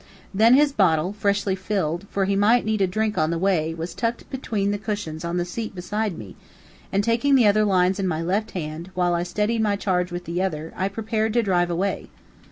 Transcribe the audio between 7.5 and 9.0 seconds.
lines in my left hand,